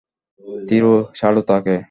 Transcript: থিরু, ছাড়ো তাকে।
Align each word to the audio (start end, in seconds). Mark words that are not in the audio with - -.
থিরু, 0.67 0.91
ছাড়ো 1.15 1.41
তাকে। 1.41 1.75